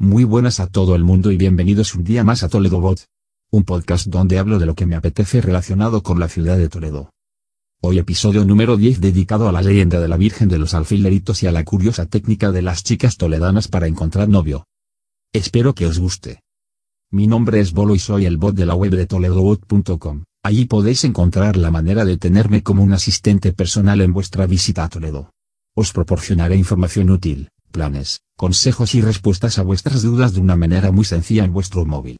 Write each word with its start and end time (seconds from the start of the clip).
Muy 0.00 0.22
buenas 0.22 0.60
a 0.60 0.68
todo 0.68 0.94
el 0.94 1.02
mundo 1.02 1.32
y 1.32 1.36
bienvenidos 1.36 1.96
un 1.96 2.04
día 2.04 2.22
más 2.22 2.44
a 2.44 2.48
Toledo 2.48 2.80
Bot. 2.80 3.06
Un 3.50 3.64
podcast 3.64 4.06
donde 4.06 4.38
hablo 4.38 4.60
de 4.60 4.66
lo 4.66 4.76
que 4.76 4.86
me 4.86 4.94
apetece 4.94 5.40
relacionado 5.40 6.04
con 6.04 6.20
la 6.20 6.28
ciudad 6.28 6.56
de 6.56 6.68
Toledo. 6.68 7.10
Hoy 7.80 7.98
episodio 7.98 8.44
número 8.44 8.76
10 8.76 9.00
dedicado 9.00 9.48
a 9.48 9.52
la 9.52 9.60
leyenda 9.60 9.98
de 9.98 10.06
la 10.06 10.16
Virgen 10.16 10.48
de 10.48 10.60
los 10.60 10.74
Alfileritos 10.74 11.42
y 11.42 11.48
a 11.48 11.52
la 11.52 11.64
curiosa 11.64 12.06
técnica 12.06 12.52
de 12.52 12.62
las 12.62 12.84
chicas 12.84 13.16
toledanas 13.16 13.66
para 13.66 13.88
encontrar 13.88 14.28
novio. 14.28 14.68
Espero 15.32 15.74
que 15.74 15.86
os 15.86 15.98
guste. 15.98 16.42
Mi 17.10 17.26
nombre 17.26 17.58
es 17.58 17.72
Bolo 17.72 17.96
y 17.96 17.98
soy 17.98 18.24
el 18.24 18.36
bot 18.36 18.54
de 18.54 18.66
la 18.66 18.76
web 18.76 18.92
de 18.92 19.06
toledobot.com. 19.06 20.22
Allí 20.44 20.66
podéis 20.66 21.02
encontrar 21.02 21.56
la 21.56 21.72
manera 21.72 22.04
de 22.04 22.18
tenerme 22.18 22.62
como 22.62 22.84
un 22.84 22.92
asistente 22.92 23.52
personal 23.52 24.00
en 24.00 24.12
vuestra 24.12 24.46
visita 24.46 24.84
a 24.84 24.88
Toledo. 24.88 25.32
Os 25.74 25.92
proporcionaré 25.92 26.54
información 26.54 27.10
útil, 27.10 27.50
planes, 27.68 28.22
consejos 28.36 28.94
y 28.94 29.00
respuestas 29.00 29.58
a 29.58 29.62
vuestras 29.62 30.02
dudas 30.02 30.34
de 30.34 30.40
una 30.40 30.56
manera 30.56 30.92
muy 30.92 31.04
sencilla 31.04 31.44
en 31.44 31.52
vuestro 31.52 31.84
móvil. 31.84 32.18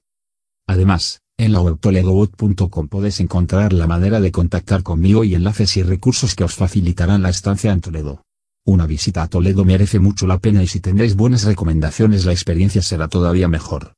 Además, 0.67 1.21
en 1.39 1.53
la 1.53 1.61
web 1.61 1.79
toledobot.com 1.79 2.89
podéis 2.89 3.21
encontrar 3.21 3.73
la 3.73 3.87
manera 3.87 4.21
de 4.21 4.33
contactar 4.33 4.83
conmigo 4.83 5.25
y 5.25 5.35
enlaces 5.35 5.77
y 5.77 5.83
recursos 5.83 6.35
que 6.35 6.45
os 6.45 6.55
facilitarán 6.55 7.23
la 7.23 7.31
estancia 7.31 7.73
en 7.73 7.81
Toledo. 7.81 8.23
Una 8.67 8.87
visita 8.87 9.23
a 9.23 9.29
Toledo 9.29 9.65
merece 9.65 9.99
mucho 9.99 10.27
la 10.27 10.39
pena 10.39 10.63
y 10.63 10.67
si 10.67 10.81
tendréis 10.81 11.17
buenas 11.17 11.45
recomendaciones 11.45 12.27
la 12.27 12.33
experiencia 12.33 12.83
será 12.83 13.09
todavía 13.09 13.49
mejor. 13.49 13.95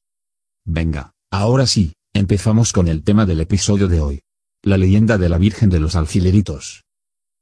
Venga, 0.65 1.13
ahora 1.31 1.67
sí, 1.67 1.95
empezamos 2.13 2.73
con 2.73 2.87
el 2.89 3.03
tema 3.03 3.27
del 3.27 3.41
episodio 3.41 3.89
de 3.89 4.01
hoy. 4.01 4.21
La 4.63 4.77
leyenda 4.77 5.17
de 5.17 5.31
la 5.31 5.39
Virgen 5.39 5.71
de 5.71 5.81
los 5.81 5.97
Alfileritos. 5.97 6.85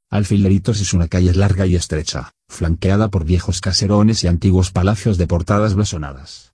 Alfileritos 0.09 0.79
es 0.79 0.93
una 0.93 1.07
calle 1.09 1.33
larga 1.33 1.67
y 1.67 1.75
estrecha, 1.75 2.31
flanqueada 2.59 3.07
por 3.07 3.23
viejos 3.23 3.61
caserones 3.61 4.25
y 4.25 4.27
antiguos 4.27 4.71
palacios 4.71 5.17
de 5.17 5.27
portadas 5.27 5.75
blasonadas. 5.75 6.53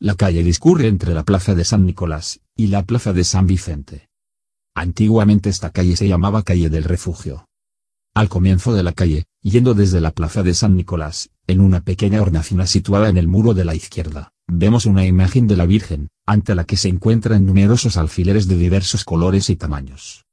La 0.00 0.16
calle 0.16 0.42
discurre 0.42 0.88
entre 0.88 1.14
la 1.14 1.22
Plaza 1.22 1.54
de 1.54 1.64
San 1.64 1.86
Nicolás 1.86 2.40
y 2.56 2.66
la 2.66 2.82
Plaza 2.82 3.12
de 3.12 3.22
San 3.22 3.46
Vicente. 3.46 4.08
Antiguamente 4.74 5.48
esta 5.48 5.70
calle 5.70 5.94
se 5.94 6.08
llamaba 6.08 6.42
Calle 6.42 6.70
del 6.70 6.82
Refugio. 6.82 7.46
Al 8.14 8.28
comienzo 8.28 8.74
de 8.74 8.82
la 8.82 8.92
calle, 8.92 9.26
yendo 9.40 9.74
desde 9.74 10.00
la 10.00 10.10
Plaza 10.10 10.42
de 10.42 10.54
San 10.54 10.74
Nicolás, 10.74 11.30
en 11.46 11.60
una 11.60 11.82
pequeña 11.82 12.20
hornacina 12.20 12.66
situada 12.66 13.08
en 13.08 13.16
el 13.16 13.28
muro 13.28 13.54
de 13.54 13.64
la 13.64 13.76
izquierda, 13.76 14.32
vemos 14.48 14.86
una 14.86 15.06
imagen 15.06 15.46
de 15.46 15.56
la 15.56 15.66
Virgen, 15.66 16.08
ante 16.26 16.56
la 16.56 16.64
que 16.64 16.76
se 16.76 16.88
encuentran 16.88 17.46
numerosos 17.46 17.96
alfileres 17.96 18.48
de 18.48 18.56
diversos 18.56 19.04
colores 19.04 19.50
y 19.50 19.54
tamaños. 19.56 20.24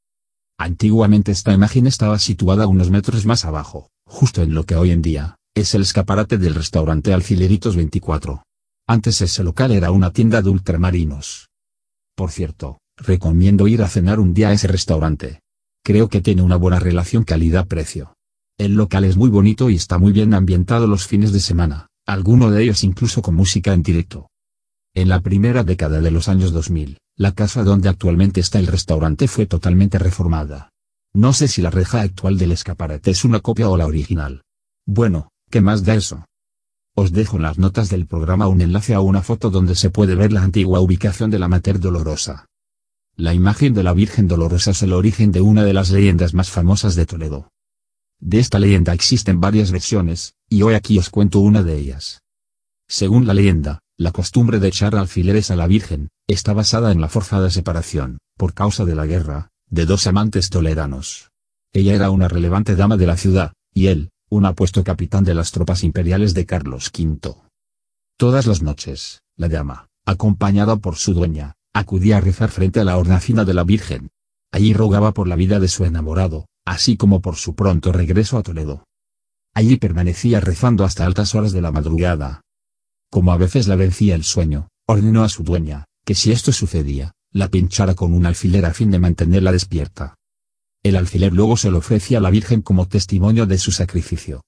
Antiguamente 0.58 1.32
esta 1.32 1.54
imagen 1.54 1.86
estaba 1.86 2.18
situada 2.18 2.66
unos 2.66 2.90
metros 2.90 3.28
más 3.28 3.46
abajo, 3.46 3.92
justo 4.06 4.42
en 4.42 4.54
lo 4.54 4.66
que 4.66 4.76
hoy 4.76 4.92
en 4.92 5.02
día, 5.02 5.36
es 5.56 5.74
el 5.76 5.82
escaparate 5.82 6.38
del 6.38 6.56
restaurante 6.56 7.14
Alfileritos 7.14 7.76
24. 7.76 8.44
Antes 8.88 9.22
ese 9.22 9.44
local 9.44 9.72
era 9.72 9.92
una 9.92 10.12
tienda 10.12 10.42
de 10.42 10.50
ultramarinos. 10.50 11.50
Por 12.16 12.32
cierto, 12.32 12.80
recomiendo 12.98 13.68
ir 13.68 13.82
a 13.82 13.88
cenar 13.88 14.20
un 14.20 14.34
día 14.34 14.50
a 14.50 14.54
ese 14.54 14.68
restaurante. 14.68 15.42
Creo 15.84 16.10
que 16.10 16.22
tiene 16.22 16.42
una 16.42 16.56
buena 16.56 16.80
relación 16.80 17.24
calidad-precio. 17.24 18.14
El 18.58 18.76
local 18.76 19.04
es 19.04 19.18
muy 19.18 19.30
bonito 19.30 19.70
y 19.70 19.76
está 19.76 19.98
muy 19.98 20.14
bien 20.14 20.34
ambientado 20.34 20.88
los 20.88 21.08
fines 21.08 21.34
de 21.34 21.40
semana, 21.40 21.88
alguno 22.06 22.52
de 22.52 22.64
ellos 22.64 22.84
incluso 22.84 23.22
con 23.22 23.36
música 23.36 23.74
en 23.74 23.84
directo. 23.84 24.30
En 24.94 25.10
la 25.10 25.20
primera 25.20 25.64
década 25.64 26.00
de 26.00 26.12
los 26.12 26.30
años 26.30 26.54
2000, 26.54 26.98
la 27.18 27.34
casa 27.34 27.64
donde 27.64 27.90
actualmente 27.90 28.40
está 28.40 28.60
el 28.60 28.68
restaurante 28.68 29.28
fue 29.28 29.46
totalmente 29.46 30.00
reformada. 30.00 30.72
No 31.16 31.32
sé 31.32 31.48
si 31.48 31.62
la 31.62 31.70
reja 31.70 32.02
actual 32.02 32.38
del 32.38 32.52
escaparate 32.52 33.12
es 33.12 33.24
una 33.24 33.40
copia 33.40 33.70
o 33.70 33.78
la 33.78 33.86
original. 33.86 34.44
Bueno, 34.86 35.30
¿qué 35.50 35.62
más 35.62 35.86
da 35.86 35.96
eso? 35.96 36.26
Os 36.94 37.14
dejo 37.14 37.38
en 37.38 37.44
las 37.44 37.58
notas 37.58 37.90
del 37.90 38.06
programa 38.06 38.50
un 38.50 38.60
enlace 38.60 38.94
a 38.94 39.00
una 39.00 39.22
foto 39.22 39.50
donde 39.50 39.76
se 39.76 39.90
puede 39.90 40.16
ver 40.16 40.34
la 40.34 40.44
antigua 40.44 40.82
ubicación 40.82 41.32
de 41.32 41.40
la 41.40 41.48
Mater 41.48 41.80
Dolorosa. 41.80 42.48
La 43.16 43.34
imagen 43.34 43.74
de 43.74 43.84
la 43.84 43.94
Virgen 43.94 44.28
Dolorosa 44.28 44.72
es 44.72 44.84
el 44.84 44.92
origen 44.92 45.32
de 45.32 45.40
una 45.40 45.64
de 45.64 45.72
las 45.72 45.90
leyendas 45.90 46.34
más 46.34 46.50
famosas 46.50 46.96
de 46.96 47.06
Toledo. 47.06 47.50
De 48.20 48.40
esta 48.40 48.60
leyenda 48.60 48.92
existen 48.92 49.40
varias 49.40 49.72
versiones, 49.72 50.34
y 50.50 50.64
hoy 50.64 50.74
aquí 50.74 51.00
os 51.00 51.10
cuento 51.10 51.40
una 51.40 51.64
de 51.64 51.78
ellas. 51.78 52.24
Según 52.90 53.26
la 53.26 53.34
leyenda, 53.34 53.80
la 53.96 54.12
costumbre 54.12 54.60
de 54.60 54.68
echar 54.68 54.98
alfileres 54.98 55.50
a 55.50 55.56
la 55.56 55.68
Virgen, 55.68 56.10
está 56.28 56.52
basada 56.52 56.92
en 56.92 57.00
la 57.00 57.08
forzada 57.08 57.50
separación, 57.50 58.18
por 58.36 58.54
causa 58.54 58.84
de 58.84 58.96
la 58.96 59.06
guerra, 59.06 59.52
de 59.76 59.86
dos 59.86 60.08
amantes 60.08 60.50
toledanos. 60.50 61.32
Ella 61.74 61.96
era 61.96 62.10
una 62.10 62.30
relevante 62.30 62.78
dama 62.78 62.96
de 62.96 63.08
la 63.08 63.18
ciudad, 63.18 63.52
y 63.74 63.88
él, 63.88 64.10
un 64.30 64.46
apuesto 64.46 64.86
capitán 64.86 65.26
de 65.26 65.34
las 65.34 65.52
tropas 65.52 65.84
imperiales 65.84 66.34
de 66.34 66.46
Carlos 66.46 66.90
V. 66.98 67.36
Todas 68.18 68.48
las 68.48 68.62
noches, 68.62 69.22
la 69.36 69.50
dama, 69.50 69.90
acompañada 70.06 70.78
por 70.78 70.96
su 70.96 71.14
dueña, 71.14 71.56
acudía 71.74 72.18
a 72.18 72.22
rezar 72.22 72.52
frente 72.52 72.80
a 72.80 72.86
la 72.86 72.98
hornacina 72.98 73.44
de 73.44 73.54
la 73.54 73.66
Virgen. 73.66 74.12
Allí 74.50 74.74
rogaba 74.74 75.12
por 75.12 75.28
la 75.28 75.36
vida 75.36 75.60
de 75.60 75.68
su 75.68 75.84
enamorado, 75.84 76.46
así 76.66 76.96
como 76.96 77.22
por 77.22 77.36
su 77.36 77.54
pronto 77.54 77.92
regreso 77.92 78.38
a 78.38 78.44
Toledo. 78.44 78.86
Allí 79.54 79.76
permanecía 79.76 80.40
rezando 80.40 80.86
hasta 80.86 81.06
altas 81.06 81.36
horas 81.36 81.52
de 81.52 81.62
la 81.62 81.74
madrugada, 81.74 82.40
como 83.12 83.34
a 83.34 83.38
veces 83.38 83.68
la 83.68 83.76
vencía 83.76 84.16
el 84.16 84.24
sueño, 84.24 84.70
ordenó 84.88 85.26
a 85.26 85.30
su 85.30 85.44
dueña, 85.44 85.84
que 86.06 86.16
si 86.16 86.32
esto 86.32 86.54
sucedía, 86.54 87.12
la 87.36 87.50
pinchara 87.50 87.96
con 87.96 88.14
un 88.14 88.26
alfiler 88.26 88.66
a 88.66 88.74
fin 88.74 88.90
de 88.92 88.98
mantenerla 88.98 89.52
despierta. 89.52 90.16
El 90.82 90.96
alfiler 90.96 91.34
luego 91.34 91.58
se 91.58 91.70
lo 91.70 91.80
ofrecía 91.80 92.20
a 92.20 92.22
la 92.22 92.30
Virgen 92.30 92.62
como 92.62 92.88
testimonio 92.88 93.46
de 93.46 93.58
su 93.58 93.74
sacrificio. 93.74 94.42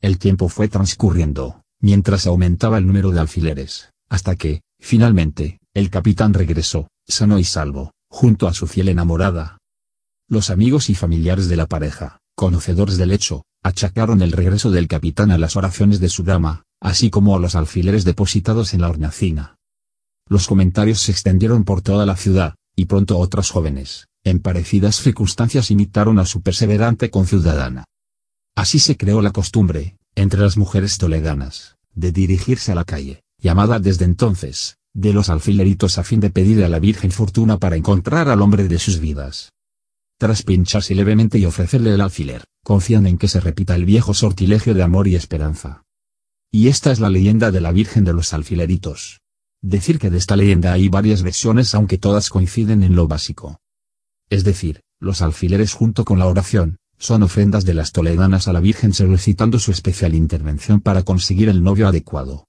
El 0.00 0.16
tiempo 0.16 0.48
fue 0.48 0.68
transcurriendo, 0.68 1.60
mientras 1.80 2.26
aumentaba 2.26 2.78
el 2.78 2.86
número 2.86 3.10
de 3.10 3.20
alfileres, 3.20 3.90
hasta 4.08 4.36
que, 4.36 4.62
finalmente, 4.80 5.58
el 5.74 5.90
capitán 5.90 6.32
regresó, 6.32 6.88
sano 7.06 7.38
y 7.38 7.44
salvo, 7.44 7.92
junto 8.08 8.48
a 8.48 8.54
su 8.54 8.66
fiel 8.66 8.88
enamorada. 8.88 9.58
Los 10.26 10.48
amigos 10.48 10.88
y 10.88 10.94
familiares 10.94 11.50
de 11.50 11.56
la 11.56 11.66
pareja, 11.66 12.20
conocedores 12.34 12.96
del 12.96 13.12
hecho, 13.12 13.42
achacaron 13.62 14.22
el 14.22 14.32
regreso 14.32 14.70
del 14.70 14.88
capitán 14.88 15.30
a 15.30 15.36
las 15.36 15.56
oraciones 15.56 16.00
de 16.00 16.08
su 16.08 16.22
dama, 16.22 16.62
así 16.80 17.10
como 17.10 17.36
a 17.36 17.38
los 17.38 17.54
alfileres 17.54 18.06
depositados 18.06 18.72
en 18.72 18.80
la 18.80 18.88
hornacina. 18.88 19.53
Los 20.28 20.46
comentarios 20.46 21.00
se 21.00 21.12
extendieron 21.12 21.64
por 21.64 21.82
toda 21.82 22.06
la 22.06 22.16
ciudad, 22.16 22.54
y 22.76 22.86
pronto 22.86 23.18
otros 23.18 23.50
jóvenes, 23.50 24.08
en 24.24 24.40
parecidas 24.40 24.96
circunstancias 24.96 25.70
imitaron 25.70 26.18
a 26.18 26.26
su 26.26 26.40
perseverante 26.40 27.10
conciudadana. 27.10 27.84
Así 28.56 28.78
se 28.78 28.96
creó 28.96 29.20
la 29.20 29.32
costumbre, 29.32 29.96
entre 30.14 30.40
las 30.40 30.56
mujeres 30.56 30.98
toledanas, 30.98 31.76
de 31.94 32.12
dirigirse 32.12 32.72
a 32.72 32.74
la 32.74 32.84
calle, 32.84 33.22
llamada 33.38 33.78
desde 33.80 34.04
entonces, 34.04 34.78
de 34.94 35.12
los 35.12 35.28
alfileritos 35.28 35.98
a 35.98 36.04
fin 36.04 36.20
de 36.20 36.30
pedir 36.30 36.64
a 36.64 36.68
la 36.68 36.78
Virgen 36.78 37.10
fortuna 37.10 37.58
para 37.58 37.76
encontrar 37.76 38.28
al 38.28 38.40
hombre 38.40 38.68
de 38.68 38.78
sus 38.78 39.00
vidas. 39.00 39.50
Tras 40.18 40.42
pincharse 40.42 40.94
levemente 40.94 41.38
y 41.38 41.44
ofrecerle 41.44 41.92
el 41.92 42.00
alfiler, 42.00 42.44
confían 42.62 43.06
en 43.06 43.18
que 43.18 43.28
se 43.28 43.40
repita 43.40 43.74
el 43.74 43.84
viejo 43.84 44.14
sortilegio 44.14 44.72
de 44.72 44.82
amor 44.82 45.08
y 45.08 45.16
esperanza. 45.16 45.82
Y 46.50 46.68
esta 46.68 46.92
es 46.92 47.00
la 47.00 47.10
leyenda 47.10 47.50
de 47.50 47.60
la 47.60 47.72
Virgen 47.72 48.04
de 48.04 48.12
los 48.12 48.32
Alfileritos. 48.32 49.20
Decir 49.66 49.98
que 49.98 50.10
de 50.10 50.18
esta 50.18 50.36
leyenda 50.36 50.74
hay 50.74 50.90
varias 50.90 51.22
versiones 51.22 51.74
aunque 51.74 51.96
todas 51.96 52.28
coinciden 52.28 52.82
en 52.82 52.94
lo 52.94 53.08
básico. 53.08 53.62
Es 54.28 54.44
decir, 54.44 54.82
los 55.00 55.22
alfileres 55.22 55.72
junto 55.72 56.04
con 56.04 56.18
la 56.18 56.26
oración, 56.26 56.76
son 56.98 57.22
ofrendas 57.22 57.64
de 57.64 57.72
las 57.72 57.90
toledanas 57.90 58.46
a 58.46 58.52
la 58.52 58.60
Virgen 58.60 58.92
solicitando 58.92 59.58
su 59.58 59.70
especial 59.70 60.14
intervención 60.14 60.82
para 60.82 61.02
conseguir 61.02 61.48
el 61.48 61.62
novio 61.62 61.88
adecuado. 61.88 62.46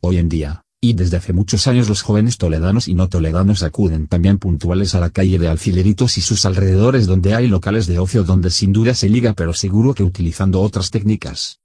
Hoy 0.00 0.16
en 0.16 0.28
día, 0.28 0.62
y 0.80 0.94
desde 0.94 1.18
hace 1.18 1.32
muchos 1.32 1.68
años 1.68 1.88
los 1.88 2.02
jóvenes 2.02 2.36
toledanos 2.36 2.88
y 2.88 2.94
no 2.94 3.08
toledanos 3.08 3.62
acuden 3.62 4.08
también 4.08 4.38
puntuales 4.38 4.96
a 4.96 5.00
la 5.00 5.10
calle 5.10 5.38
de 5.38 5.46
Alfileritos 5.46 6.18
y 6.18 6.20
sus 6.20 6.44
alrededores 6.46 7.06
donde 7.06 7.32
hay 7.36 7.46
locales 7.46 7.86
de 7.86 8.00
ocio 8.00 8.24
donde 8.24 8.50
sin 8.50 8.72
duda 8.72 8.94
se 8.94 9.08
liga 9.08 9.34
pero 9.34 9.54
seguro 9.54 9.94
que 9.94 10.02
utilizando 10.02 10.60
otras 10.60 10.90
técnicas. 10.90 11.59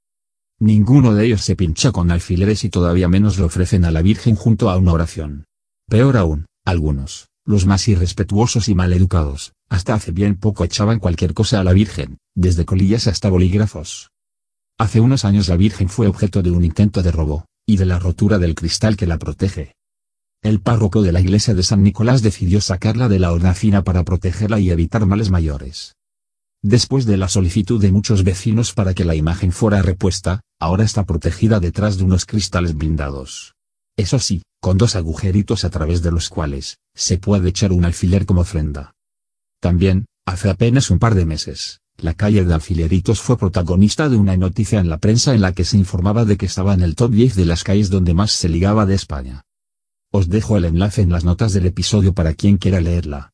Ninguno 0.59 1.13
de 1.13 1.25
ellos 1.25 1.41
se 1.41 1.57
pincha 1.57 1.91
con 1.91 2.11
alfileres 2.11 2.63
y 2.63 2.69
todavía 2.69 3.09
menos 3.09 3.38
le 3.38 3.43
ofrecen 3.43 3.83
a 3.83 3.91
la 3.91 4.01
Virgen 4.01 4.35
junto 4.35 4.69
a 4.69 4.77
una 4.77 4.93
oración. 4.93 5.46
Peor 5.90 6.16
aún, 6.16 6.46
algunos, 6.63 7.28
los 7.46 7.66
más 7.66 7.87
irrespetuosos 7.90 8.69
y 8.69 8.75
maleducados, 8.75 9.53
hasta 9.69 9.93
hace 9.93 10.11
bien 10.11 10.35
poco 10.35 10.63
echaban 10.63 10.99
cualquier 10.99 11.34
cosa 11.34 11.59
a 11.59 11.63
la 11.66 11.73
Virgen, 11.73 12.17
desde 12.35 12.66
colillas 12.66 13.07
hasta 13.07 13.29
bolígrafos. 13.29 14.11
Hace 14.78 15.02
unos 15.02 15.25
años 15.25 15.49
la 15.49 15.57
Virgen 15.57 15.90
fue 15.90 16.07
objeto 16.07 16.41
de 16.41 16.52
un 16.52 16.63
intento 16.63 17.03
de 17.03 17.11
robo, 17.11 17.46
y 17.66 17.75
de 17.75 17.85
la 17.85 17.99
rotura 17.99 18.40
del 18.40 18.55
cristal 18.55 18.96
que 18.96 19.08
la 19.08 19.17
protege. 19.17 19.75
El 20.41 20.61
párroco 20.61 21.01
de 21.01 21.11
la 21.11 21.22
iglesia 21.22 21.53
de 21.53 21.63
San 21.63 21.84
Nicolás 21.84 22.22
decidió 22.22 22.61
sacarla 22.61 23.09
de 23.09 23.19
la 23.19 23.31
hornacina 23.31 23.84
para 23.84 24.03
protegerla 24.03 24.59
y 24.59 24.69
evitar 24.69 25.05
males 25.05 25.31
mayores. 25.31 25.95
Después 26.67 27.06
de 27.06 27.16
la 27.16 27.28
solicitud 27.28 27.79
de 27.79 27.91
muchos 27.91 28.23
vecinos 28.23 28.73
para 28.73 28.96
que 28.96 29.06
la 29.06 29.14
imagen 29.14 29.52
fuera 29.52 29.84
repuesta, 29.84 30.41
ahora 30.59 30.84
está 30.84 31.06
protegida 31.06 31.59
detrás 31.59 32.00
de 32.00 32.06
unos 32.06 32.26
cristales 32.26 32.73
blindados. 32.73 33.53
Eso 33.96 34.17
sí, 34.17 34.41
con 34.59 34.79
dos 34.79 34.96
agujeritos 34.96 35.64
a 35.64 35.70
través 35.70 36.02
de 36.02 36.09
los 36.09 36.28
cuales, 36.28 36.79
se 36.96 37.20
puede 37.20 37.50
echar 37.50 37.72
un 37.72 37.85
alfiler 37.85 38.26
como 38.26 38.41
ofrenda. 38.41 38.96
También, 39.59 40.08
hace 40.26 40.50
apenas 40.50 40.90
un 40.90 40.97
par 40.97 41.14
de 41.14 41.28
meses, 41.28 41.82
la 41.97 42.16
calle 42.16 42.44
de 42.44 42.56
Alfileritos 42.56 43.22
fue 43.22 43.38
protagonista 43.38 44.09
de 44.09 44.18
una 44.18 44.35
noticia 44.35 44.79
en 44.79 44.90
la 44.90 44.97
prensa 44.97 45.35
en 45.35 45.41
la 45.41 45.53
que 45.53 45.66
se 45.66 45.78
informaba 45.78 46.26
de 46.26 46.35
que 46.35 46.47
estaba 46.47 46.73
en 46.73 46.82
el 46.82 46.96
top 46.96 47.11
10 47.11 47.35
de 47.35 47.46
las 47.46 47.64
calles 47.64 47.91
donde 47.91 48.16
más 48.16 48.32
se 48.32 48.50
ligaba 48.50 48.88
de 48.88 48.96
España. 48.96 49.44
Os 50.11 50.29
dejo 50.29 50.58
el 50.58 50.66
enlace 50.66 51.03
en 51.03 51.11
las 51.11 51.26
notas 51.26 51.53
del 51.53 51.68
episodio 51.68 52.16
para 52.16 52.34
quien 52.34 52.58
quiera 52.58 52.82
leerla. 52.82 53.34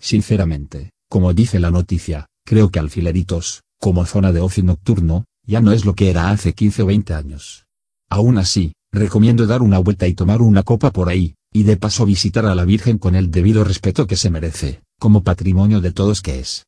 Sinceramente, 0.00 0.92
como 1.10 1.34
dice 1.34 1.60
la 1.60 1.70
noticia, 1.70 2.26
creo 2.44 2.70
que 2.70 2.78
Alfileritos, 2.78 3.62
como 3.80 4.04
zona 4.06 4.32
de 4.32 4.40
ocio 4.40 4.62
nocturno, 4.62 5.24
ya 5.46 5.60
no 5.60 5.72
es 5.72 5.84
lo 5.84 5.94
que 5.94 6.10
era 6.10 6.30
hace 6.30 6.54
15 6.54 6.82
o 6.82 6.86
20 6.86 7.14
años. 7.14 7.66
Aún 8.08 8.38
así, 8.38 8.72
recomiendo 8.92 9.46
dar 9.46 9.62
una 9.62 9.78
vuelta 9.78 10.06
y 10.06 10.14
tomar 10.14 10.40
una 10.40 10.62
copa 10.62 10.90
por 10.90 11.08
ahí, 11.08 11.34
y 11.52 11.64
de 11.64 11.76
paso 11.76 12.06
visitar 12.06 12.46
a 12.46 12.54
la 12.54 12.64
Virgen 12.64 12.98
con 12.98 13.14
el 13.14 13.30
debido 13.30 13.64
respeto 13.64 14.06
que 14.06 14.16
se 14.16 14.30
merece, 14.30 14.82
como 14.98 15.22
patrimonio 15.22 15.80
de 15.80 15.92
todos 15.92 16.22
que 16.22 16.40
es. 16.40 16.66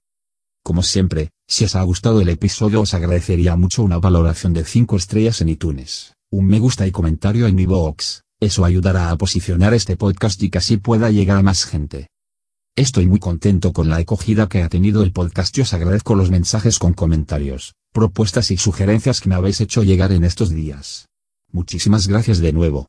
Como 0.62 0.82
siempre, 0.82 1.31
si 1.49 1.64
os 1.64 1.76
ha 1.76 1.82
gustado 1.82 2.20
el 2.20 2.28
episodio 2.28 2.81
os 2.81 2.94
agradecería 2.94 3.56
mucho 3.56 3.82
una 3.82 3.99
valoración 3.99 4.52
de 4.52 4.64
5 4.64 4.96
estrellas 4.96 5.40
en 5.40 5.50
iTunes, 5.50 6.14
un 6.31 6.46
me 6.46 6.58
gusta 6.58 6.87
y 6.87 6.90
comentario 6.90 7.46
en 7.46 7.55
mi 7.55 7.67
box, 7.67 8.23
eso 8.40 8.64
ayudará 8.64 9.11
a 9.11 9.17
posicionar 9.17 9.73
este 9.75 9.96
podcast 9.96 10.43
y 10.43 10.50
que 10.50 10.58
así 10.58 10.76
pueda 10.76 11.11
llegar 11.11 11.38
a 11.38 11.43
más 11.43 11.64
gente. 11.64 12.08
Estoy 12.76 13.06
muy 13.06 13.19
contento 13.19 13.73
con 13.73 13.88
la 13.88 13.96
acogida 13.96 14.50
que 14.50 14.62
ha 14.62 14.69
tenido 14.69 15.02
el 15.02 15.11
podcast 15.11 15.56
y 15.56 15.62
os 15.62 15.73
agradezco 15.73 16.14
los 16.14 16.31
mensajes 16.31 16.78
con 16.78 16.93
comentarios, 16.93 17.75
propuestas 17.90 18.50
y 18.50 18.58
sugerencias 18.58 19.23
que 19.23 19.31
me 19.31 19.34
habéis 19.34 19.62
hecho 19.62 19.82
llegar 19.82 20.12
en 20.12 20.25
estos 20.25 20.50
días. 20.50 21.08
Muchísimas 21.50 22.06
gracias 22.06 22.38
de 22.38 22.52
nuevo. 22.52 22.88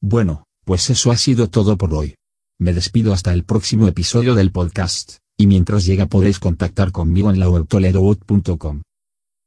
Bueno, 0.00 0.44
pues 0.64 0.88
eso 0.88 1.10
ha 1.10 1.18
sido 1.18 1.50
todo 1.50 1.76
por 1.76 1.92
hoy. 1.92 2.14
Me 2.58 2.72
despido 2.72 3.12
hasta 3.12 3.34
el 3.34 3.44
próximo 3.44 3.88
episodio 3.88 4.34
del 4.34 4.52
podcast 4.52 5.18
y 5.36 5.46
mientras 5.46 5.84
llega 5.84 6.06
podéis 6.06 6.38
contactar 6.38 6.90
conmigo 6.90 7.30
en 7.30 7.40
la 7.40 7.50
web. 7.50 7.66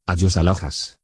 Adiós 0.06 0.38
alojas. 0.38 1.00